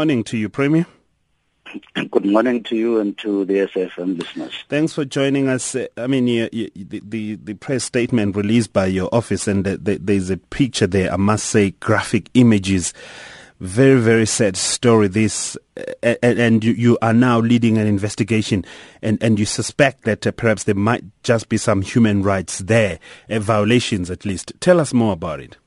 Morning 0.00 0.24
to 0.24 0.38
you, 0.38 0.48
Premier. 0.48 0.86
Good 2.10 2.24
morning 2.24 2.62
to 2.62 2.74
you 2.74 3.00
and 3.00 3.18
to 3.18 3.44
the 3.44 3.68
SFM 3.68 4.18
listeners. 4.18 4.54
Thanks 4.70 4.94
for 4.94 5.04
joining 5.04 5.46
us. 5.46 5.76
I 5.98 6.06
mean, 6.06 6.26
you, 6.26 6.48
you, 6.52 6.70
the, 6.74 7.34
the 7.34 7.52
press 7.52 7.84
statement 7.84 8.34
released 8.34 8.72
by 8.72 8.86
your 8.86 9.14
office, 9.14 9.46
and 9.46 9.62
the, 9.62 9.76
the, 9.76 9.98
there's 9.98 10.30
a 10.30 10.38
picture 10.38 10.86
there, 10.86 11.12
I 11.12 11.16
must 11.16 11.44
say, 11.44 11.72
graphic 11.72 12.30
images. 12.32 12.94
Very, 13.60 14.00
very 14.00 14.24
sad 14.24 14.56
story, 14.56 15.08
this. 15.08 15.58
Uh, 15.76 16.14
and 16.22 16.64
you, 16.64 16.72
you, 16.72 16.98
are 17.02 17.12
now 17.12 17.38
leading 17.38 17.76
an 17.76 17.86
investigation, 17.86 18.64
and, 19.02 19.22
and 19.22 19.38
you 19.38 19.44
suspect 19.44 20.04
that 20.04 20.26
uh, 20.26 20.32
perhaps 20.32 20.64
there 20.64 20.74
might 20.74 21.04
just 21.24 21.50
be 21.50 21.58
some 21.58 21.82
human 21.82 22.22
rights 22.22 22.60
there, 22.60 23.00
uh, 23.28 23.38
violations 23.38 24.10
at 24.10 24.24
least. 24.24 24.54
Tell 24.60 24.80
us 24.80 24.94
more 24.94 25.12
about 25.12 25.40
it. 25.40 25.58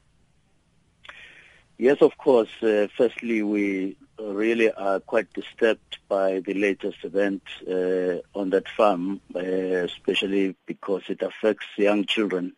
Yes, 1.77 1.97
of 2.01 2.17
course. 2.17 2.49
Uh, 2.63 2.87
firstly, 2.97 3.43
we 3.43 3.95
really 4.31 4.71
are 4.71 4.99
quite 4.99 5.31
disturbed 5.33 5.97
by 6.07 6.39
the 6.39 6.53
latest 6.53 6.97
event 7.03 7.41
uh, 7.67 8.17
on 8.37 8.49
that 8.51 8.67
farm, 8.69 9.21
uh, 9.35 9.39
especially 9.39 10.55
because 10.65 11.03
it 11.09 11.21
affects 11.21 11.65
young 11.77 12.05
children 12.05 12.53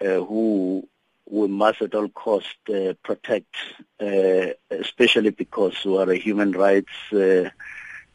uh, 0.00 0.20
who 0.20 0.88
we 1.28 1.48
must 1.48 1.80
at 1.82 1.94
all 1.94 2.08
cost 2.08 2.56
uh, 2.68 2.92
protect, 3.02 3.54
uh, 4.00 4.48
especially 4.70 5.30
because 5.30 5.76
we 5.84 5.96
are 5.96 6.10
a 6.10 6.16
human 6.16 6.52
rights 6.52 6.92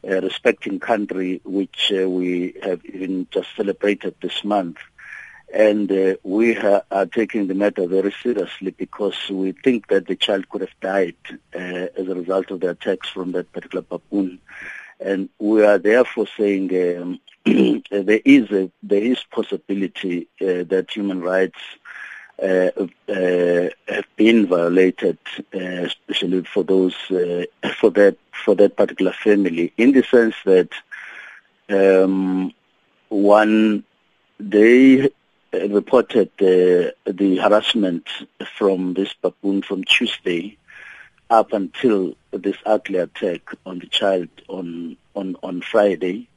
respecting 0.02 0.78
country, 0.78 1.40
which 1.44 1.90
we 1.90 2.54
have 2.62 2.84
even 2.84 3.26
just 3.30 3.48
celebrated 3.56 4.14
this 4.22 4.44
month. 4.44 4.78
And 5.54 5.90
uh, 5.90 6.16
we 6.22 6.54
ha- 6.54 6.82
are 6.90 7.06
taking 7.06 7.46
the 7.46 7.54
matter 7.54 7.86
very 7.86 8.12
seriously 8.22 8.70
because 8.72 9.16
we 9.30 9.52
think 9.52 9.88
that 9.88 10.06
the 10.06 10.16
child 10.16 10.48
could 10.50 10.60
have 10.60 10.80
died 10.80 11.16
uh, 11.54 11.88
as 11.96 12.08
a 12.08 12.14
result 12.14 12.50
of 12.50 12.60
the 12.60 12.70
attacks 12.70 13.08
from 13.08 13.32
that 13.32 13.50
particular 13.52 13.82
baboon. 13.82 14.40
And 15.00 15.28
we 15.38 15.64
are 15.64 15.78
therefore 15.78 16.26
saying 16.36 16.70
um, 16.98 17.20
there 17.90 18.20
is 18.24 18.50
a 18.50 18.70
there 18.82 19.02
is 19.02 19.22
possibility 19.30 20.28
uh, 20.40 20.64
that 20.68 20.90
human 20.90 21.20
rights 21.20 21.58
uh, 22.42 22.70
uh, 23.08 23.68
have 23.88 24.06
been 24.16 24.46
violated, 24.46 25.18
uh, 25.54 25.58
especially 25.58 26.44
for 26.44 26.62
those 26.62 26.94
for 27.80 27.90
that 27.90 28.16
for 28.44 28.54
that 28.54 28.76
particular 28.76 29.12
family, 29.12 29.72
in 29.76 29.92
the 29.92 30.02
sense 30.02 30.34
that 30.44 30.68
um, 31.68 32.52
one 33.08 33.84
they 34.38 35.10
reported 35.52 36.30
uh, 36.40 36.92
the 37.04 37.38
harassment 37.40 38.06
from 38.56 38.94
this 38.94 39.14
baboon 39.14 39.62
from 39.62 39.84
Tuesday 39.84 40.56
up 41.30 41.52
until 41.52 42.14
this 42.30 42.56
ugly 42.64 42.98
attack 42.98 43.42
on 43.66 43.78
the 43.78 43.86
child 43.86 44.28
on 44.48 44.96
on 45.14 45.36
on 45.42 45.60
Friday, 45.60 46.28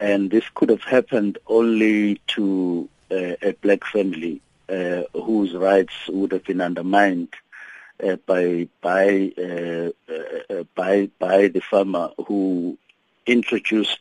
and 0.00 0.30
this 0.30 0.44
could 0.54 0.70
have 0.70 0.84
happened 0.84 1.38
only 1.46 2.20
to 2.28 2.88
uh, 3.10 3.36
a 3.42 3.52
black 3.62 3.84
family 3.84 4.40
uh, 4.68 5.02
whose 5.12 5.54
rights 5.54 5.94
would 6.08 6.32
have 6.32 6.44
been 6.44 6.60
undermined 6.60 7.28
uh, 8.02 8.16
by 8.26 8.68
by 8.80 9.32
uh, 9.38 9.90
uh, 10.12 10.64
by 10.74 11.10
by 11.18 11.48
the 11.48 11.60
farmer 11.60 12.10
who 12.26 12.76
introduced 13.26 14.00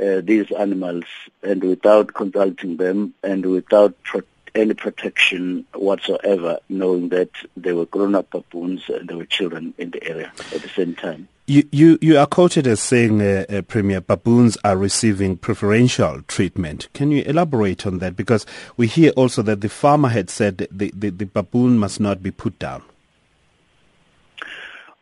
uh, 0.00 0.20
these 0.22 0.50
animals 0.52 1.04
and 1.42 1.62
without 1.62 2.14
consulting 2.14 2.76
them 2.76 3.14
and 3.22 3.44
without 3.46 3.94
pro- 4.02 4.22
any 4.54 4.74
protection 4.74 5.66
whatsoever, 5.74 6.58
knowing 6.68 7.10
that 7.10 7.30
they 7.56 7.72
were 7.72 7.86
grown-up 7.86 8.30
baboons 8.30 8.82
and 8.88 9.08
there 9.08 9.16
were 9.16 9.26
children 9.26 9.74
in 9.76 9.90
the 9.90 10.02
area 10.02 10.32
at 10.54 10.62
the 10.62 10.68
same 10.68 10.94
time. 10.94 11.28
You, 11.46 11.68
you, 11.70 11.98
you 12.00 12.18
are 12.18 12.26
quoted 12.26 12.66
as 12.66 12.80
saying, 12.80 13.22
uh, 13.22 13.44
uh, 13.48 13.62
Premier, 13.62 14.00
baboons 14.00 14.56
are 14.64 14.76
receiving 14.76 15.36
preferential 15.36 16.22
treatment. 16.22 16.88
Can 16.92 17.12
you 17.12 17.22
elaborate 17.22 17.86
on 17.86 17.98
that? 17.98 18.16
Because 18.16 18.46
we 18.76 18.88
hear 18.88 19.10
also 19.10 19.42
that 19.42 19.60
the 19.60 19.68
farmer 19.68 20.08
had 20.08 20.28
said 20.28 20.58
the, 20.58 20.90
the, 20.92 21.10
the 21.10 21.26
baboon 21.26 21.78
must 21.78 22.00
not 22.00 22.22
be 22.22 22.32
put 22.32 22.58
down. 22.58 22.82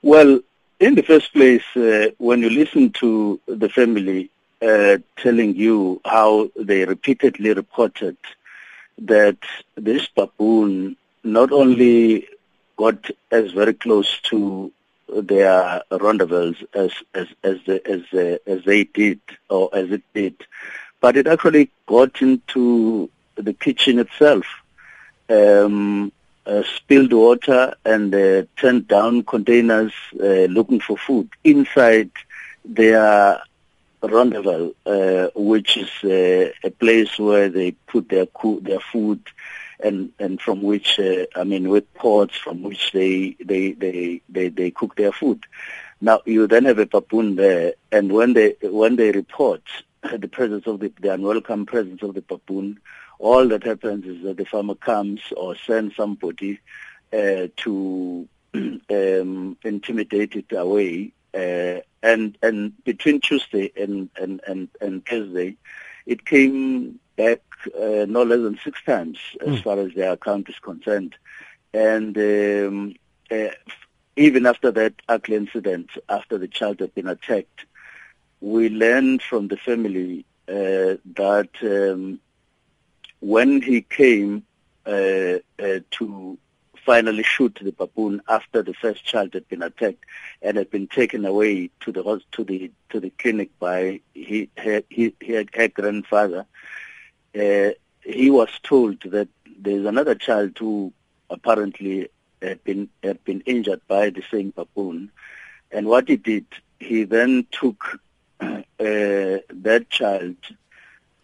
Well, 0.02 0.40
in 0.80 0.96
the 0.96 1.02
first 1.02 1.32
place, 1.32 1.64
uh, 1.76 2.10
when 2.18 2.42
you 2.42 2.50
listen 2.50 2.90
to 3.00 3.40
the 3.46 3.70
family, 3.70 4.28
uh, 4.64 4.98
telling 5.16 5.54
you 5.54 6.00
how 6.04 6.50
they 6.56 6.84
repeatedly 6.84 7.52
reported 7.52 8.16
that 8.98 9.38
this 9.76 10.06
baboon 10.08 10.96
not 11.22 11.52
only 11.52 12.28
got 12.76 13.10
as 13.30 13.52
very 13.52 13.74
close 13.74 14.20
to 14.20 14.72
their 15.08 15.82
rendezvous 15.90 16.54
as 16.74 16.92
as 17.14 17.28
as 17.42 17.58
the, 17.66 17.76
as 17.86 18.02
uh, 18.14 18.38
as 18.46 18.64
they 18.64 18.84
did 18.84 19.20
or 19.48 19.68
as 19.74 19.90
it 19.90 20.02
did, 20.14 20.34
but 21.00 21.16
it 21.16 21.26
actually 21.26 21.70
got 21.86 22.22
into 22.22 23.10
the 23.36 23.52
kitchen 23.52 23.98
itself, 23.98 24.46
um, 25.28 26.12
uh, 26.46 26.62
spilled 26.76 27.12
water 27.12 27.74
and 27.84 28.14
uh, 28.14 28.42
turned 28.56 28.88
down 28.88 29.22
containers 29.24 29.92
uh, 30.20 30.46
looking 30.56 30.80
for 30.80 30.96
food 30.96 31.28
inside 31.42 32.10
their 32.64 33.40
rondavel, 34.08 34.74
uh, 34.86 35.30
which 35.34 35.76
is 35.76 35.90
uh, 36.04 36.52
a 36.62 36.70
place 36.70 37.18
where 37.18 37.48
they 37.48 37.72
put 37.72 38.08
their 38.08 38.26
co- 38.26 38.60
their 38.60 38.80
food, 38.80 39.20
and 39.80 40.12
and 40.18 40.40
from 40.40 40.62
which 40.62 40.98
uh, 40.98 41.26
I 41.36 41.44
mean 41.44 41.68
with 41.68 41.92
pots 41.94 42.36
from 42.36 42.62
which 42.62 42.92
they 42.92 43.36
they 43.44 43.72
they 43.72 44.22
they, 44.28 44.48
they 44.48 44.70
cook 44.70 44.96
their 44.96 45.12
food. 45.12 45.44
Now 46.00 46.20
you 46.24 46.46
then 46.46 46.64
have 46.64 46.78
a 46.78 46.86
papoon 46.86 47.36
there, 47.36 47.74
and 47.92 48.12
when 48.12 48.32
they 48.34 48.56
when 48.62 48.96
they 48.96 49.10
report 49.12 49.62
the 50.18 50.28
presence 50.28 50.66
of 50.66 50.80
the, 50.80 50.92
the 51.00 51.12
unwelcome 51.12 51.66
presence 51.66 52.02
of 52.02 52.14
the 52.14 52.22
papoon, 52.22 52.78
all 53.18 53.48
that 53.48 53.64
happens 53.64 54.04
is 54.06 54.22
that 54.24 54.36
the 54.36 54.44
farmer 54.44 54.74
comes 54.74 55.20
or 55.36 55.56
sends 55.56 55.96
somebody 55.96 56.58
uh, 57.12 57.48
to 57.56 58.28
um, 58.54 59.56
intimidate 59.64 60.36
it 60.36 60.52
away 60.52 61.12
uh, 61.34 61.80
and 62.02 62.38
and 62.42 62.84
between 62.84 63.20
Tuesday 63.20 63.72
and 63.76 64.08
and 64.16 64.40
and, 64.46 64.68
and 64.80 65.04
Thursday, 65.06 65.56
it 66.06 66.24
came 66.24 67.00
back 67.16 67.40
uh, 67.78 68.06
no 68.08 68.22
less 68.22 68.40
than 68.40 68.58
six 68.62 68.82
times 68.84 69.18
as 69.40 69.60
mm. 69.60 69.62
far 69.62 69.78
as 69.78 69.92
their 69.94 70.12
account 70.12 70.48
is 70.48 70.58
concerned, 70.58 71.14
and 71.72 72.16
um, 72.18 72.94
uh, 73.30 73.48
even 74.16 74.46
after 74.46 74.70
that 74.70 74.94
ugly 75.08 75.36
incident, 75.36 75.90
after 76.08 76.38
the 76.38 76.48
child 76.48 76.80
had 76.80 76.94
been 76.94 77.08
attacked, 77.08 77.66
we 78.40 78.68
learned 78.68 79.22
from 79.22 79.48
the 79.48 79.56
family 79.56 80.24
uh, 80.48 81.00
that 81.16 81.48
um, 81.62 82.20
when 83.20 83.62
he 83.62 83.80
came 83.80 84.44
uh, 84.86 85.38
uh, 85.58 85.80
to 85.90 86.38
finally 86.84 87.22
shoot 87.22 87.58
the 87.62 87.72
baboon 87.72 88.20
after 88.28 88.62
the 88.62 88.74
first 88.74 89.04
child 89.04 89.32
had 89.34 89.48
been 89.48 89.62
attacked 89.62 90.04
and 90.42 90.56
had 90.56 90.70
been 90.70 90.86
taken 90.86 91.24
away 91.24 91.70
to 91.80 91.92
the 91.92 92.20
to 92.32 92.44
the 92.44 92.70
to 92.90 93.00
the 93.00 93.10
clinic 93.10 93.50
by 93.58 94.00
he, 94.12 94.48
her, 94.56 94.82
he, 94.90 95.14
her, 95.26 95.44
her 95.54 95.68
grandfather. 95.68 96.46
Uh, 97.34 97.70
he 98.02 98.30
was 98.30 98.50
told 98.62 99.00
that 99.02 99.28
there's 99.58 99.86
another 99.86 100.14
child 100.14 100.56
who 100.58 100.92
apparently 101.30 102.08
had 102.42 102.62
been 102.64 102.88
had 103.02 103.22
been 103.24 103.40
injured 103.46 103.80
by 103.88 104.10
the 104.10 104.22
same 104.30 104.52
baboon, 104.54 105.10
and 105.70 105.86
what 105.86 106.08
he 106.08 106.16
did, 106.16 106.46
he 106.78 107.04
then 107.04 107.46
took 107.50 108.00
uh, 108.40 108.58
that 108.78 109.86
child 109.88 110.36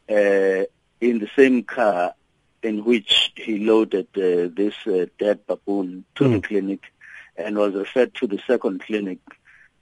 uh, 0.08 0.64
in 1.00 1.18
the 1.18 1.30
same 1.36 1.62
car 1.62 2.14
in 2.62 2.84
which 2.84 3.32
he 3.36 3.58
loaded 3.58 4.08
uh, 4.16 4.52
this 4.54 4.74
uh, 4.86 5.06
dead 5.18 5.46
baboon 5.46 6.04
to 6.14 6.24
mm. 6.24 6.30
the 6.30 6.36
hmm. 6.36 6.40
clinic 6.40 6.92
and 7.36 7.56
was 7.56 7.74
referred 7.74 8.14
to 8.14 8.26
the 8.26 8.40
second 8.46 8.82
clinic 8.82 9.18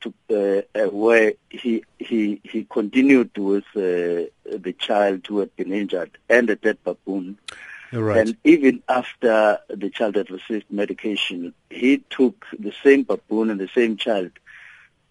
to, 0.00 0.14
uh, 0.30 0.78
uh, 0.78 0.88
where 0.90 1.32
he 1.50 1.84
he 1.98 2.40
he 2.44 2.64
continued 2.64 3.36
with 3.36 3.64
uh, 3.74 4.30
the 4.44 4.74
child 4.78 5.26
who 5.26 5.40
had 5.40 5.54
been 5.56 5.72
injured 5.72 6.16
and 6.28 6.48
the 6.48 6.56
dead 6.56 6.78
baboon. 6.84 7.38
Right. 7.90 8.18
And 8.18 8.36
even 8.44 8.82
after 8.88 9.58
the 9.68 9.88
child 9.88 10.16
had 10.16 10.30
received 10.30 10.66
medication, 10.70 11.54
he 11.70 11.98
took 12.10 12.44
the 12.58 12.72
same 12.84 13.04
baboon 13.04 13.50
and 13.50 13.58
the 13.58 13.68
same 13.74 13.96
child 13.96 14.30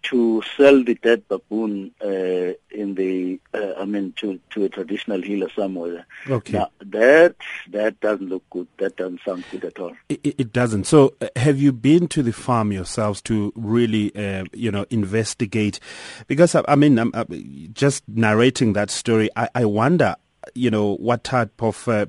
to 0.04 0.42
sell 0.56 0.82
the 0.84 0.94
dead 0.94 1.26
baboon 1.28 1.92
uh, 2.02 2.52
in 2.70 2.94
the, 2.94 3.40
uh, 3.52 3.74
I 3.78 3.84
mean, 3.84 4.12
to, 4.16 4.40
to 4.50 4.64
a 4.64 4.68
traditional 4.68 5.20
healer 5.20 5.50
somewhere. 5.54 6.06
Okay. 6.28 6.54
Now, 6.54 6.70
that, 6.80 7.36
that 7.70 8.00
doesn't 8.00 8.28
look 8.28 8.44
good. 8.50 8.68
That 8.78 8.96
doesn't 8.96 9.20
sound 9.24 9.44
good 9.50 9.64
at 9.64 9.78
all. 9.78 9.94
It, 10.08 10.20
it 10.24 10.52
doesn't. 10.52 10.84
So 10.84 11.14
uh, 11.20 11.28
have 11.36 11.58
you 11.58 11.72
been 11.72 12.08
to 12.08 12.22
the 12.22 12.32
farm 12.32 12.72
yourselves 12.72 13.20
to 13.22 13.52
really, 13.56 14.14
uh, 14.14 14.44
you 14.52 14.70
know, 14.70 14.86
investigate? 14.90 15.80
Because, 16.26 16.54
I, 16.54 16.62
I 16.68 16.76
mean, 16.76 16.98
I'm, 16.98 17.10
I'm, 17.14 17.70
just 17.72 18.04
narrating 18.08 18.72
that 18.74 18.90
story, 18.90 19.28
I, 19.36 19.48
I 19.54 19.64
wonder, 19.64 20.16
you 20.54 20.70
know, 20.70 20.94
what 20.96 21.24
type 21.24 21.62
of 21.62 21.86
uh, 21.88 22.06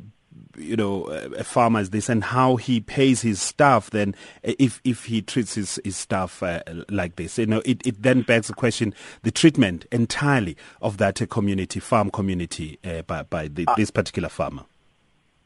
you 0.59 0.75
know, 0.75 1.05
a 1.05 1.43
farmer 1.43 1.79
as 1.79 1.89
this 1.89 2.09
and 2.09 2.23
how 2.23 2.55
he 2.55 2.79
pays 2.81 3.21
his 3.21 3.41
staff 3.41 3.89
then 3.89 4.15
if, 4.43 4.81
if 4.83 5.05
he 5.05 5.21
treats 5.21 5.55
his, 5.55 5.79
his 5.83 5.97
staff 5.97 6.43
uh, 6.43 6.61
like 6.89 7.15
this. 7.15 7.37
You 7.37 7.47
know, 7.47 7.61
it, 7.65 7.85
it 7.85 8.01
then 8.01 8.21
begs 8.21 8.47
the 8.47 8.53
question, 8.53 8.93
the 9.23 9.31
treatment 9.31 9.85
entirely 9.91 10.57
of 10.81 10.97
that 10.97 11.27
community, 11.29 11.79
farm 11.79 12.11
community 12.11 12.79
uh, 12.83 13.01
by, 13.03 13.23
by 13.23 13.47
the, 13.47 13.65
uh, 13.67 13.75
this 13.75 13.91
particular 13.91 14.29
farmer. 14.29 14.65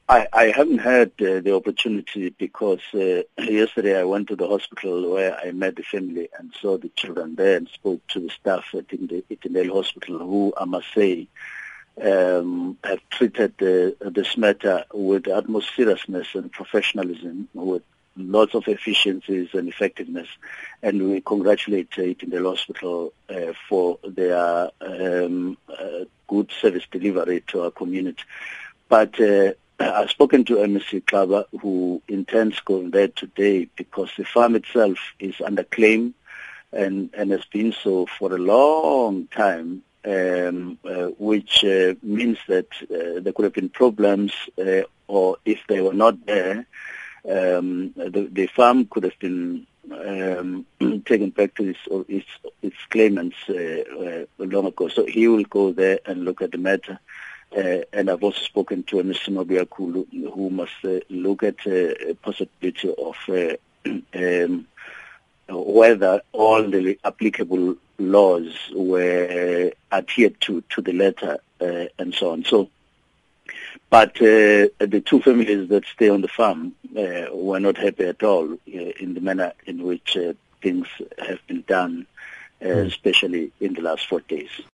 I, 0.09 0.27
I 0.33 0.43
haven't 0.45 0.79
had 0.79 1.11
uh, 1.21 1.39
the 1.39 1.55
opportunity 1.55 2.29
because 2.29 2.81
uh, 2.93 3.21
yesterday 3.41 3.99
I 3.99 4.03
went 4.03 4.27
to 4.27 4.35
the 4.35 4.47
hospital 4.47 5.11
where 5.11 5.37
I 5.37 5.51
met 5.51 5.77
the 5.77 5.83
family 5.83 6.27
and 6.37 6.53
saw 6.59 6.77
the 6.77 6.89
children 6.89 7.35
there 7.35 7.57
and 7.57 7.69
spoke 7.69 8.05
to 8.09 8.19
the 8.19 8.29
staff 8.29 8.65
at 8.73 8.89
the 8.89 8.97
Edendale 8.97 9.71
Hospital 9.71 10.19
who, 10.19 10.53
I 10.57 10.65
must 10.65 10.93
say, 10.93 11.27
um, 12.01 12.77
have 12.83 12.99
treated 13.09 13.53
the, 13.57 13.95
this 13.99 14.37
matter 14.37 14.85
with 14.93 15.27
utmost 15.27 15.75
seriousness 15.75 16.27
and 16.33 16.51
professionalism, 16.51 17.47
with 17.53 17.83
lots 18.15 18.53
of 18.55 18.67
efficiencies 18.67 19.49
and 19.53 19.67
effectiveness. 19.67 20.27
And 20.81 21.09
we 21.09 21.21
congratulate 21.21 21.97
it 21.97 22.23
in 22.23 22.29
the 22.29 22.43
Hospital 22.43 23.13
uh, 23.29 23.53
for 23.67 23.99
their 24.03 24.69
um, 24.81 25.57
uh, 25.69 26.05
good 26.27 26.51
service 26.61 26.83
delivery 26.91 27.43
to 27.47 27.63
our 27.63 27.71
community. 27.71 28.23
But 28.89 29.19
uh, 29.19 29.53
I've 29.79 30.11
spoken 30.11 30.45
to 30.45 30.57
MEC 30.57 31.03
Xaba 31.03 31.45
who 31.61 32.01
intends 32.07 32.59
going 32.61 32.91
there 32.91 33.07
today 33.07 33.67
because 33.75 34.11
the 34.17 34.23
farm 34.23 34.55
itself 34.55 34.97
is 35.19 35.35
under 35.43 35.63
claim 35.63 36.13
and, 36.71 37.09
and 37.13 37.31
has 37.31 37.45
been 37.45 37.73
so 37.73 38.05
for 38.05 38.33
a 38.33 38.39
long 38.39 39.27
time 39.27 39.83
um, 40.05 40.77
uh, 40.83 41.07
which 41.17 41.63
uh, 41.63 41.93
means 42.01 42.37
that 42.47 42.67
uh, 42.83 43.21
there 43.21 43.33
could 43.33 43.45
have 43.45 43.53
been 43.53 43.69
problems, 43.69 44.33
uh, 44.59 44.81
or 45.07 45.37
if 45.45 45.59
they 45.67 45.81
were 45.81 45.93
not 45.93 46.25
there, 46.25 46.65
um, 47.29 47.93
the, 47.95 48.27
the, 48.31 48.47
farm 48.47 48.85
could 48.85 49.03
have 49.03 49.17
been 49.19 49.65
um, 49.91 50.65
taken 51.05 51.29
back 51.29 51.55
to 51.55 51.69
its, 51.69 51.79
its, 52.09 52.27
its 52.61 52.75
claimants 52.89 53.37
uh, 53.49 54.25
uh, 54.39 54.45
long 54.45 54.65
ago. 54.65 54.89
So 54.89 55.05
he 55.05 55.27
will 55.27 55.43
go 55.43 55.71
there 55.71 55.99
and 56.05 56.25
look 56.25 56.41
at 56.41 56.51
the 56.51 56.57
matter. 56.57 56.99
and 57.55 58.09
I've 58.09 58.23
also 58.23 58.41
spoken 58.41 58.83
to 58.83 58.97
Mr. 58.97 59.29
Nobiakulu, 59.29 60.33
who 60.33 60.49
must 60.49 60.83
look 61.09 61.43
at 61.43 61.65
a 61.65 62.15
possibility 62.21 62.93
of 62.97 63.15
um, 64.13 64.67
whether 65.47 66.21
all 66.31 66.63
the 66.63 66.97
applicable 67.03 67.75
laws 67.97 68.53
were 68.73 69.71
adhered 69.91 70.39
to 70.41 70.61
to 70.69 70.81
the 70.81 70.93
letter 70.93 71.37
uh, 71.61 71.85
and 71.97 72.13
so 72.13 72.31
on. 72.31 72.43
So, 72.43 72.69
but 73.89 74.15
uh, 74.17 74.69
the 74.79 75.03
two 75.05 75.21
families 75.21 75.69
that 75.69 75.85
stay 75.85 76.09
on 76.09 76.21
the 76.21 76.27
farm 76.27 76.73
uh, 76.97 77.25
were 77.31 77.59
not 77.59 77.77
happy 77.77 78.05
at 78.05 78.23
all 78.23 78.51
uh, 78.53 78.57
in 78.67 79.13
the 79.13 79.21
manner 79.21 79.53
in 79.65 79.83
which 79.83 80.17
uh, 80.17 80.33
things 80.61 80.87
have 81.19 81.45
been 81.47 81.63
done, 81.67 82.07
mm. 82.61 82.85
especially 82.87 83.51
in 83.59 83.73
the 83.73 83.81
last 83.81 84.07
four 84.07 84.21
days. 84.21 84.49